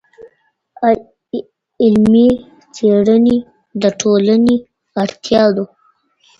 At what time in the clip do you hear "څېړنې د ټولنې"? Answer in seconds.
2.75-4.55